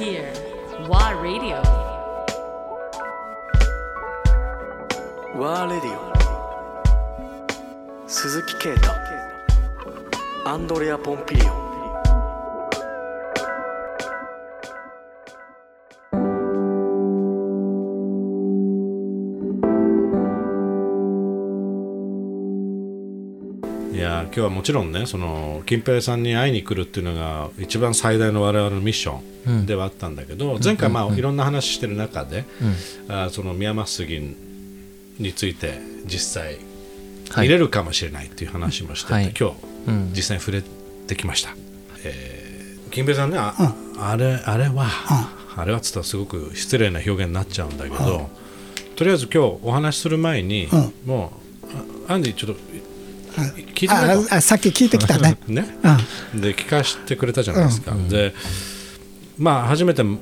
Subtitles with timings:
[0.00, 0.32] here.
[0.88, 1.60] WA Radio.
[5.36, 5.98] WA Radio
[8.06, 8.90] 鈴木啓太
[10.46, 11.69] アンドレア・ポンピリオ
[24.32, 29.18] 今日はもちろんねその金平さんに会いに来るっていうのが一番最大の我々のミッショ
[29.50, 32.44] ンではあったんだけど、前回まあいろんな話してる中で、
[33.08, 34.36] あその宮益杉
[35.18, 36.58] について実際
[37.30, 37.46] はい。
[37.46, 39.34] 見れるかもしれないっていう話もしてて、はい。
[39.38, 39.56] 今日、
[39.88, 40.12] うん。
[40.14, 40.62] 実際に触れ
[41.06, 41.54] てきました、
[42.04, 42.40] えー
[42.90, 43.54] 金平さんねあ,、
[44.00, 44.84] あれあれは、
[45.56, 48.28] あれはっつったらすごく失礼な表現になっちゃうんだけど、
[48.96, 50.68] とりあえず今日お話しする前に、
[51.06, 51.32] も
[52.08, 52.60] うあアンディちょっと
[53.88, 55.38] ああさっき聞いてきたね。
[55.48, 55.78] ね、
[56.32, 56.40] うん。
[56.40, 58.34] で聞かせてくれたじゃないですか、で
[59.38, 60.18] まあ初めてん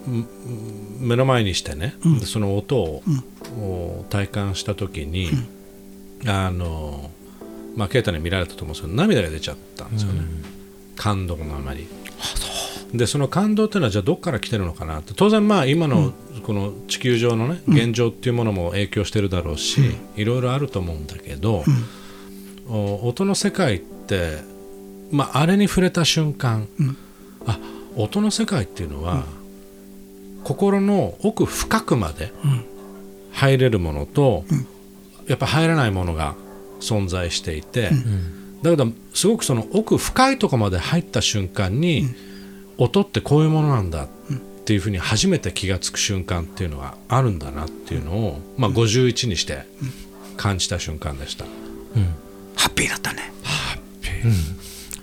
[1.00, 3.02] 目の前にしてね、でその音を、
[3.58, 5.30] を体感した時に、
[6.26, 7.10] あの
[7.76, 10.20] まあ啓太に見られたと思うんですけど涙が出ちゃったんですよね、
[10.96, 11.86] 感動のあまり。
[12.94, 15.12] でその感動っていうのはじゃあどこから来てるのかなって。
[15.14, 19.80] 当然まあ今のこの地球上のね現状っていうものも影響してるだろうし、
[20.16, 21.64] いろいろあると思うんだけど、お
[22.68, 24.38] 音の世界って、
[25.10, 26.68] まあ、あれに触れた瞬間、
[27.46, 27.58] あ
[27.96, 29.24] 音の世界っていうのは、
[30.44, 32.32] 心の奥深くまで
[33.32, 34.44] 入れるものと、
[35.26, 36.34] やっぱ入らないものが
[36.80, 37.90] 存在していて、
[38.62, 42.08] だけどすごくその奥深いところまで入った瞬間に、
[42.76, 44.08] 音ってこういうものなんだっ
[44.64, 49.64] ていうふうに初めて気がつく瞬間っていうのがあるんだなっていうのを、まあ、51にして
[50.36, 51.46] 感じた瞬間でした。
[52.78, 53.32] ピーだったね。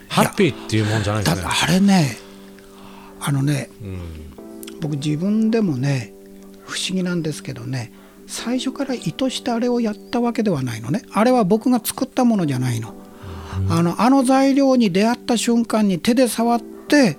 [0.07, 0.65] ハッピー。
[0.65, 1.41] っていうもんじゃないですね。
[1.41, 2.17] だあれね
[3.19, 3.69] あのね、
[4.81, 6.13] 僕自分でもね
[6.65, 7.91] 不思議なんですけどね
[8.27, 11.01] 最初から意図してあれをやったわけではないのね。
[11.11, 12.93] あれは僕が作ったものじゃないの、
[13.69, 17.17] あのあの材料に出会った瞬間に手で触って、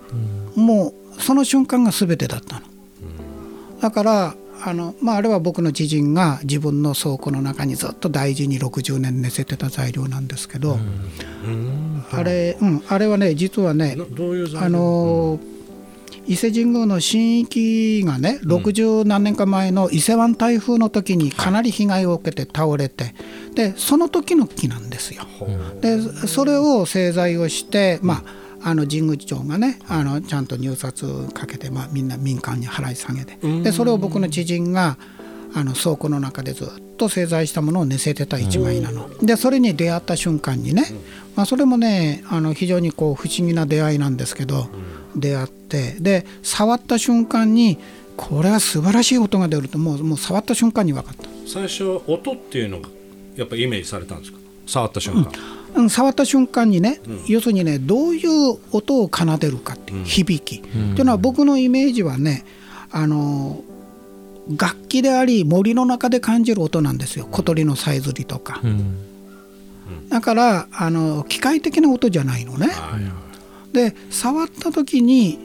[0.55, 2.67] もうその瞬間が全てだったの、
[3.81, 4.35] だから
[4.65, 10.79] あの、まあ、あれは僕の知人が自分の倉庫の中にずっと大事に60年寝せてた材料なんですけど、
[12.13, 14.67] あれ、うん、あれはね実はねどどういう材料？
[14.67, 15.57] あのー
[16.29, 23.15] 伊勢神宮の神域がね60何年か前の伊勢湾台風の時にかなり被害を受けて倒れて
[23.55, 25.25] でその時の木なんですよ。
[25.81, 28.23] でそれを製材をして、まあ、
[28.69, 34.99] あの神宮長がねあのちゃんと入札かけて、まあ、みんな民間に払い下げてでそれを僕の知人が
[35.55, 39.09] あの倉庫の中でずっと製材したものを寝せてた一枚なの。
[39.23, 40.85] でそれに出会った瞬間にね、
[41.37, 44.69] まあ、それもねあの非常にこう不思議な出会いなんですけど、
[45.15, 47.79] 出会ってで触った瞬間に
[48.17, 51.29] これは素晴らしい音が出るともうもう触った瞬間に分かった。
[51.47, 52.89] 最初音っていうのが
[53.37, 54.39] やっぱイメージされたんですか？
[54.67, 55.31] 触った瞬間、うん、
[55.91, 62.45] 触った瞬間にね、要するにねどういう音を奏でるかっていう、響き、っていうのは僕のイメージはね
[62.91, 63.63] あの
[64.57, 67.27] 楽器であり森の中で感じる音なんですよ。
[67.31, 68.61] 小鳥のさえずりとか、
[70.09, 72.69] だからあの機械的な音じゃないのね。
[73.73, 75.39] で触った時に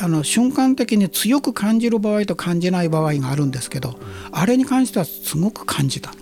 [0.00, 3.98] あの瞬間的に強く感じる場合と感じない場合があるんですけど、
[4.30, 6.21] あれに関してはすごく感じたの。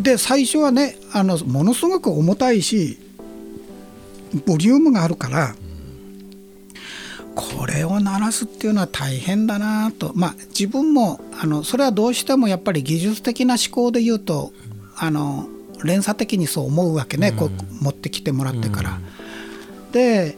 [0.00, 2.98] で最初はねあのものすごく重たいし
[4.46, 5.54] ボリュームがあるから、
[7.34, 10.12] これを鳴らすっていうのは大変だなと。
[10.14, 14.52] まあ自分もあのそれはどうしてもやっぱり技術的な思考で言うと
[14.96, 15.48] あの
[15.84, 17.50] 連鎖的にそう思うわけね、こう
[17.84, 18.98] 持ってきてもらってから。
[19.92, 20.36] で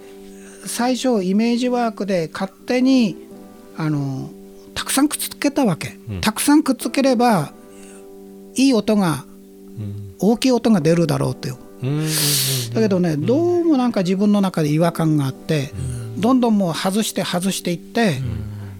[0.66, 3.16] 最初イメージワークで勝手に
[3.76, 4.30] あの
[4.74, 7.52] たくさんくっつけたわけ、たくさんくっつければ
[8.54, 9.24] いい音が、
[10.20, 11.56] 大きい音が出るだろうっていう。
[12.74, 15.72] だけどね、どうもなんか自分の中で違和感があって、
[16.16, 18.20] どんどんもう外して外していって、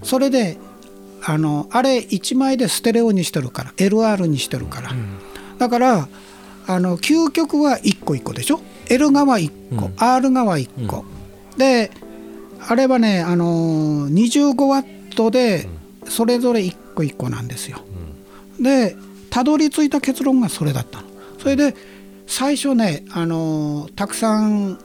[0.03, 0.57] それで
[1.23, 4.91] あのあれ1枚でステレオにしてるから LR にしてるから、
[5.57, 6.07] だから
[6.67, 11.05] あの究極は1個1個でしょ？L 側1個、R 側1個、
[11.57, 11.91] で
[12.67, 15.67] あれはねあの25ワットで
[16.05, 17.79] それぞれ1個1個なんですよ。
[18.59, 18.95] で
[19.29, 21.08] たどり着いた結論がそれだったの。
[21.39, 21.75] それで
[22.27, 24.77] 最初ねあのたくさん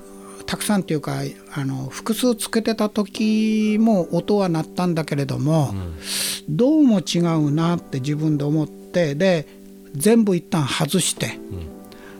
[0.46, 1.20] たくさんっていうか
[1.54, 5.74] あの複数つけてた時も音は鳴ったんだけれども、
[6.48, 9.46] どうも違うなって自分で思ってで
[9.94, 11.38] 全部一旦外して、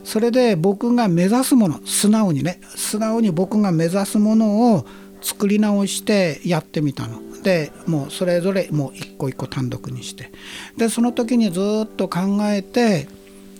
[0.04, 4.86] それで僕が目指すもの素直にね素直に僕が目指すものを
[5.20, 7.20] 作り直してやってみたの。
[7.42, 10.30] でもうそれぞれもう一個一個単独にして。
[10.78, 13.06] でその時にずっと考えて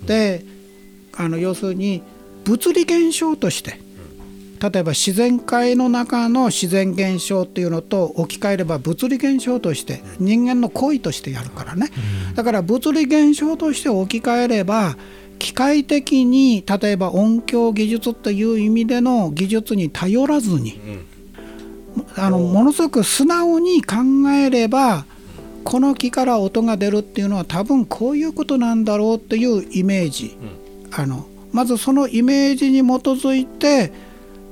[0.07, 0.43] で
[1.17, 2.01] あの要するに
[2.43, 3.79] 物理現象として
[4.61, 11.91] 例えば自然界の中の自然現象っていうのと置き換えれば物理現象として人間の行為としてやるからね。
[12.35, 14.95] だから物理現象として置き換えれば
[15.39, 20.79] 機械的に例えば音響技術という意味での技術に頼らずに、
[22.15, 23.97] あのものすごく素直に考
[24.31, 25.05] えれば
[25.65, 30.37] この木から音が出るっていうのは多分こういうことなんだろうっていうイメージ、
[30.97, 33.91] あのまずそのイメージに基づいて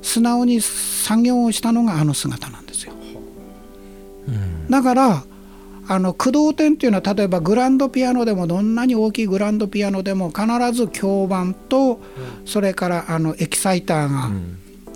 [0.02, 2.92] 素直に作業をしたのがあの姿なんですよ。
[4.68, 5.24] だから
[5.86, 12.00] あの駆動点っていうのは例えばグランドピアノでもどんなに大きいグランドピアノでも必ず響板と
[12.46, 14.30] それからあのエキサイターが、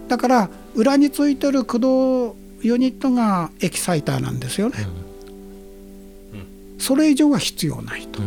[0.08, 4.76] だから裏についてる駆動ユニットがエキサイターなんですよね。
[6.78, 8.22] それ以上は必要ないと。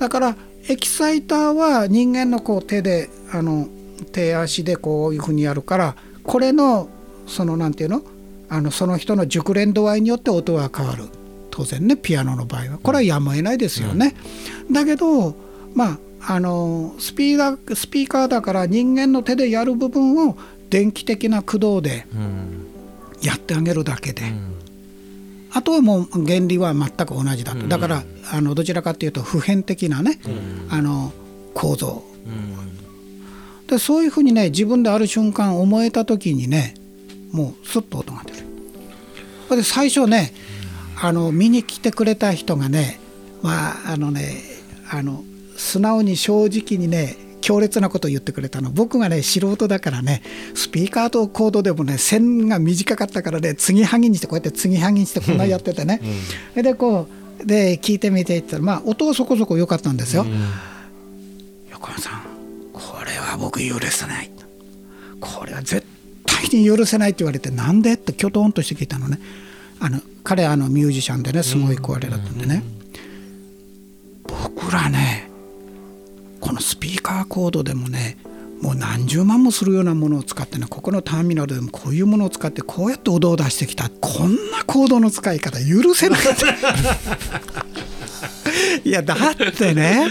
[0.00, 0.36] だから
[0.68, 3.68] エキサイターは人間のこう手であの
[4.12, 6.88] 手足でこういうふうにやるからこれの
[7.26, 8.02] そのなんていうの？
[8.48, 11.04] あのその人の熟練度合いによって音が変わる。
[11.50, 12.78] 当然ねピアノの場合は。
[12.78, 14.14] これはやむを得ないですよね。
[14.70, 15.34] だけど
[15.74, 20.36] まああのスピーダースピーカーだから人間の手でやる部分を
[20.70, 22.06] 電気的な駆動で
[23.22, 24.22] やってあげるだけで。
[25.54, 30.18] あとはもう原理は全く同じだと、だからあのどちらかというと普遍的なね、
[30.70, 31.12] あの
[31.54, 32.02] 構造、
[33.66, 36.74] でそういうふうにね自分である瞬間思えた時にね
[37.32, 38.46] もうスッと音が出る。
[39.56, 40.32] で最初ね
[41.00, 42.98] あの見に来てくれた人がね
[43.42, 44.42] まああのね
[44.90, 45.22] あの
[45.56, 48.70] 素直に正直にね強烈なことを言ってくれたの。
[48.70, 50.22] 僕がね素人だからね
[50.54, 56.00] スピーカーとコードでもね線が短かったからね継ぎはぎにしてこうやって継ぎはぎにしてこんなやっててね、
[56.54, 57.06] でこ
[57.40, 60.24] うで聞いてみて言ったらまあ音はそこそこ良かったんですよ。
[61.70, 62.22] 横山さん
[62.72, 64.30] これは僕許せない。
[65.20, 65.84] これは絶
[66.24, 69.18] 対に許せないって言われてなんでってきょとんとして聞いたのね。
[69.80, 72.62] あの彼あのミュージシャンでねすごい壊れだったんでね、
[74.24, 75.28] 僕らね
[76.52, 78.18] このスピーカーコードでもね
[78.60, 83.88] もう何十万もするようなものを使ってねここのターミナルでもこういうものを使ってこうやって音を出してきた。
[83.88, 86.20] こんなコードの使い方許せない。
[88.84, 89.18] いやだっ
[89.52, 90.08] てね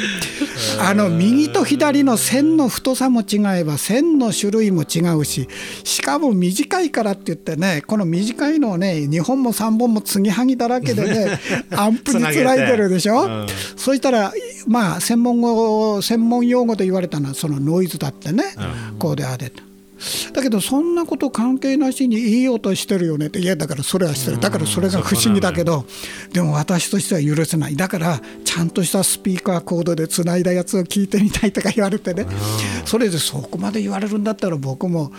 [0.79, 5.47] あの右と左の線の太さも違えば線の種類も違うし
[5.83, 11.39] しかも短いからって言ってねこの短いのをね2本も3本も継ぎはぎだらけでね
[11.71, 14.33] アンプにつないでるでしょ、うん、そしたら
[14.67, 18.43] まあ専門語専門用語と言われたのはそのノイズだってね、
[18.91, 19.70] うん、こうであれと。
[20.33, 25.85] だけどそんなこと関係なしにいい音してるよねっていやだからそれはしてるだからそれが不思議だけど
[26.31, 27.75] でも私としては許せない。
[27.75, 32.25] だからちゃんとしたスピーカーコードでつないだやつを聞いてみたいとか言われてね。
[32.85, 35.11] それでそこまで言われるんだったら僕も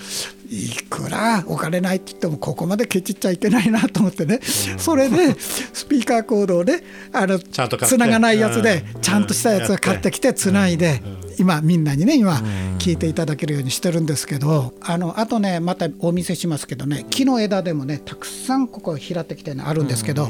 [0.50, 4.40] いくらお金ないって言ってもここまでケチっちゃいけないなと思ってね。
[4.42, 6.82] それでスピーカーコードをね
[7.12, 11.00] あのつながないやつでちゃんとしたやつを買ってきてつないで
[11.38, 12.42] 今みんなにね今
[12.78, 20.28] 聞いていただけるようにしてるんですけどあのあとねまたお見せしますけどね木の枝でもねたくさんここ開ってきて、ね、あるんですけど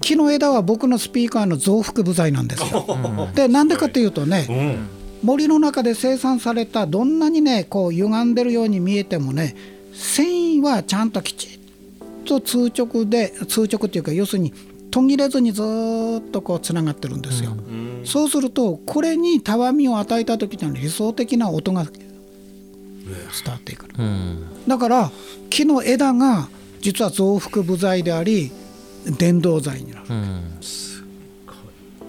[0.00, 3.28] 木の枝は僕のスピーカーの増幅部材なんですよ。
[3.34, 4.78] でなんでかっていうとね
[5.22, 9.56] 森の中で生産されたどんなにねこう歪んでるように見えてもね
[9.98, 11.58] 繊維はちゃんときちっ
[12.24, 14.52] と通直で通直っていうか要するに
[14.90, 17.50] 途切れずにずっとこうつながってるんですよ。
[17.50, 22.02] うん、そうするとこれにたわみを与えた時の理想的な音が伝
[23.46, 25.10] わっていく、うん、だから
[25.50, 26.48] 木の枝が
[26.80, 28.52] 実は増幅部材であり
[29.18, 30.60] 電動材になる、うん、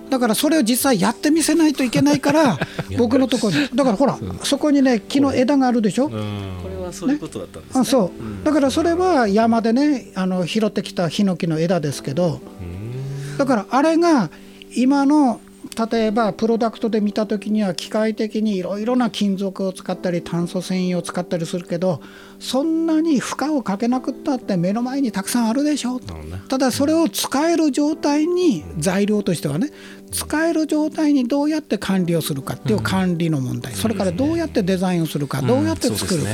[0.10, 2.60] だからそれを実際やってみせないといけないから
[2.98, 3.70] 僕のところに。
[3.74, 12.42] だからほらそこにね木の枝があるでしょ、これはそういうことだったんですね、ね、そう、だからそれは山でねあの拾ってきたヒノキの枝ですけど、
[13.38, 14.30] だからあれが
[14.76, 15.42] 今の
[15.92, 22.02] 例えばプロダクトで見た時には機械的にいろいろな金属を使ったり炭素繊維を使ったりするけど
[22.40, 26.06] そんなに負荷をかけなくったって目の前にたくさんあるでしょ、ね、
[26.50, 29.70] ただそれを使える状態に材料としてはね
[30.12, 36.30] 使える状態にどうやって管理をするかっていう管理の問題、それからどうやってデザインをするか、どうやって作るか。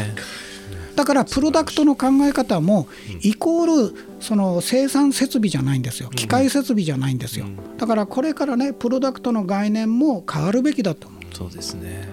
[0.95, 2.87] だからプロダクトの考え方も
[3.21, 6.09] イコールその生産設備じゃないんですよ。
[6.09, 7.45] 機械設備じゃないんですよ。
[7.77, 11.21] だからこれからねプロダクトの概念も変わるべきだと思う。
[11.33, 12.07] そうですね